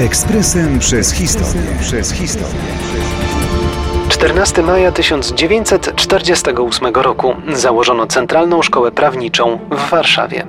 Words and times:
Ekspresem 0.00 0.78
przez 0.78 1.12
historię. 1.12 1.62
Przez 1.80 2.12
historię. 2.12 2.60
14 4.08 4.62
maja 4.62 4.92
1948 4.92 6.94
roku 6.94 7.34
założono 7.52 8.06
Centralną 8.06 8.62
Szkołę 8.62 8.92
Prawniczą 8.92 9.58
w 9.70 9.90
Warszawie. 9.90 10.46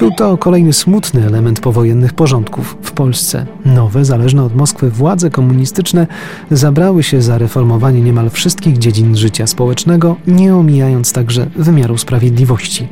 Był 0.00 0.10
to 0.10 0.38
kolejny 0.38 0.72
smutny 0.72 1.26
element 1.26 1.60
powojennych 1.60 2.12
porządków 2.12 2.76
w 2.82 2.92
Polsce. 2.92 3.46
Nowe, 3.64 4.04
zależne 4.04 4.44
od 4.44 4.56
Moskwy 4.56 4.90
władze 4.90 5.30
komunistyczne 5.30 6.06
zabrały 6.50 7.02
się 7.02 7.22
za 7.22 7.38
reformowanie 7.38 8.00
niemal 8.00 8.30
wszystkich 8.30 8.78
dziedzin 8.78 9.16
życia 9.16 9.46
społecznego, 9.46 10.16
nie 10.26 10.56
omijając 10.56 11.12
także 11.12 11.46
wymiaru 11.56 11.98
sprawiedliwości. 11.98 12.88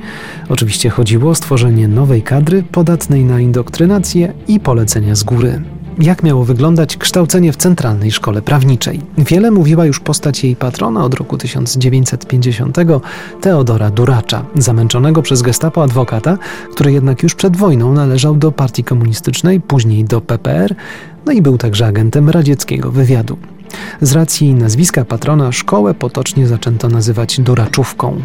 Oczywiście 0.49 0.91
chodziło 0.91 1.31
o 1.31 1.35
stworzenie 1.35 1.89
nowej 1.89 2.23
kadry 2.23 2.63
podatnej 2.63 3.25
na 3.25 3.41
indoktrynację 3.41 4.33
i 4.49 4.61
polecenia 4.61 5.15
z 5.15 5.23
góry 5.23 5.63
jak 5.99 6.23
miało 6.23 6.45
wyglądać 6.45 6.97
kształcenie 6.97 7.53
w 7.53 7.57
Centralnej 7.57 8.11
Szkole 8.11 8.43
Prawniczej. 8.43 9.01
Wiele 9.19 9.51
mówiła 9.51 9.87
już 9.87 10.01
postać 10.01 10.45
jej 10.45 10.57
patrona 10.57 11.05
od 11.05 11.15
roku 11.15 11.39
1950, 11.39 12.77
Teodora 13.41 13.91
Duracza, 13.91 14.45
zamęczonego 14.55 15.23
przez 15.23 15.43
gestapo 15.43 15.83
adwokata, 15.83 16.39
który 16.73 16.93
jednak 16.93 17.23
już 17.23 17.35
przed 17.35 17.57
wojną 17.57 17.93
należał 17.93 18.37
do 18.37 18.53
partii 18.53 18.85
komunistycznej, 18.85 19.61
później 19.61 20.05
do 20.05 20.21
PPR, 20.21 20.75
no 21.27 21.33
i 21.33 21.43
był 21.43 21.59
także 21.59 21.87
agentem 21.87 22.31
radzieckiego 22.31 22.91
wywiadu. 22.91 23.39
Z 24.01 24.13
racji 24.13 24.55
nazwiska 24.55 25.05
patrona 25.05 25.53
szkołę 25.53 25.95
potocznie 25.95 26.47
zaczęto 26.47 26.89
nazywać 26.89 27.41
Duraczówką. 27.41 28.21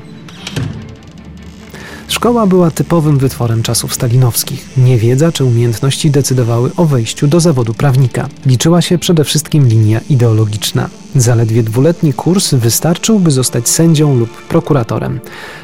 Szkoła 2.14 2.48
była 2.48 2.72
typowym 2.72 3.18
wytworem 3.18 3.64
czasów 3.64 3.94
stalinowskich. 3.94 4.70
Niewiedza 4.78 5.32
czy 5.32 5.46
umiejętności 5.46 6.12
decydowały 6.12 6.72
o 6.78 6.86
wejściu 6.86 7.28
do 7.28 7.40
zawodu 7.40 7.74
prawnika. 7.74 8.30
Liczyła 8.46 8.82
się 8.82 8.98
przede 8.98 9.24
wszystkim 9.24 9.68
linia 9.68 10.00
ideologiczna. 10.10 10.90
Zaledwie 11.16 11.64
dwuletni 11.64 12.14
kurs 12.14 12.54
wystarczył, 12.54 13.20
by 13.20 13.32
zostać 13.32 13.70
sędzią 13.70 14.18
lub 14.18 14.30
prokuratorem. 14.30 15.20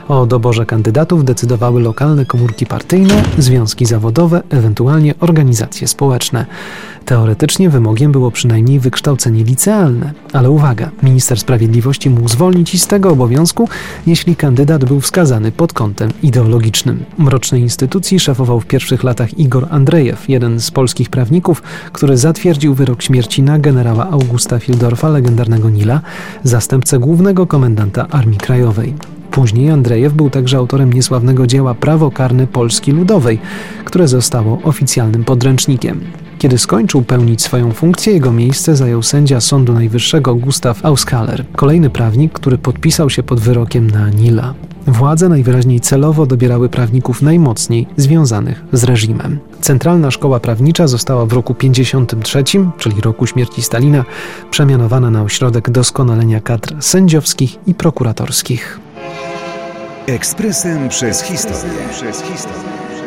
O 0.08 0.26
doborze 0.26 0.66
kandydatów 0.66 1.26
decydowały 1.26 1.82
lokalne 1.82 2.26
komórki 2.26 2.66
partyjne, 2.66 3.24
związki 3.38 3.86
zawodowe, 3.86 4.42
ewentualnie 4.50 5.14
organizacje 5.20 5.88
społeczne. 5.88 6.46
Teoretycznie 7.06 7.70
wymogiem 7.70 8.12
było 8.12 8.32
przynajmniej 8.32 8.80
wykształcenie 8.80 9.44
licealne, 9.44 10.14
ale 10.34 10.50
uwaga, 10.50 10.92
minister 11.04 11.40
sprawiedliwości 11.40 12.10
mógł 12.10 12.30
zwolnić 12.30 12.74
i 12.74 12.80
z 12.80 12.88
tego 12.88 13.10
obowiązku, 13.10 13.70
jeśli 14.08 14.36
kandydat 14.36 14.86
był 14.86 15.00
wskazany 15.02 15.52
pod 15.52 15.74
kątem 15.74 16.10
ideologicznym. 16.24 16.39
Mrocznej 17.18 17.62
instytucji 17.62 18.20
szefował 18.20 18.60
w 18.60 18.66
pierwszych 18.66 19.04
latach 19.04 19.40
Igor 19.40 19.68
Andrejew, 19.70 20.30
jeden 20.30 20.60
z 20.60 20.72
polskich 20.72 21.10
prawników, 21.10 21.64
który 21.92 22.18
zatwierdził 22.18 22.74
wyrok 22.74 23.02
śmierci 23.02 23.44
na 23.44 23.60
generała 23.60 24.10
Augusta 24.10 24.60
Fildorfa, 24.60 25.10
legendarnego 25.10 25.70
Nila, 25.70 26.02
zastępcę 26.44 27.00
głównego 27.00 27.48
komendanta 27.48 28.08
Armii 28.08 28.38
Krajowej. 28.38 28.94
Później 29.32 29.70
Andrejew 29.70 30.14
był 30.14 30.30
także 30.30 30.58
autorem 30.58 30.94
niesławnego 30.94 31.48
dzieła 31.48 31.74
Prawo 31.74 32.12
karne 32.12 32.48
Polski 32.48 32.92
Ludowej, 32.92 33.40
które 33.86 34.08
zostało 34.08 34.60
oficjalnym 34.64 35.24
podręcznikiem. 35.24 36.02
Kiedy 36.40 36.58
skończył 36.58 37.02
pełnić 37.02 37.42
swoją 37.42 37.72
funkcję, 37.72 38.14
jego 38.14 38.32
miejsce 38.32 38.76
zajął 38.76 39.04
sędzia 39.04 39.42
Sądu 39.42 39.74
Najwyższego 39.74 40.36
Gustav 40.36 40.76
Auskaler, 40.84 41.46
kolejny 41.56 41.90
prawnik, 41.90 42.34
który 42.34 42.58
podpisał 42.58 43.10
się 43.10 43.24
pod 43.24 43.40
wyrokiem 43.40 43.92
na 43.92 44.10
Nila. 44.10 44.54
Władze 44.90 45.30
najwyraźniej 45.30 45.80
celowo 45.80 46.26
dobierały 46.26 46.70
prawników 46.70 47.22
najmocniej 47.22 47.88
związanych 47.98 48.64
z 48.74 48.84
reżimem. 48.84 49.40
Centralna 49.62 50.12
Szkoła 50.12 50.40
Prawnicza 50.40 50.88
została 50.88 51.26
w 51.26 51.34
roku 51.34 51.54
53, 51.54 52.44
czyli 52.78 53.02
roku 53.02 53.28
śmierci 53.28 53.62
Stalina, 53.62 54.06
przemianowana 54.52 55.12
na 55.12 55.24
ośrodek 55.24 55.70
doskonalenia 55.70 56.42
kadr 56.42 56.76
sędziowskich 56.80 57.68
i 57.68 57.74
prokuratorskich. 57.74 58.80
Ekspresem 60.08 60.90
przez 60.90 61.22
historię. 61.22 61.80
Przez 61.92 62.22
historię. 62.22 62.99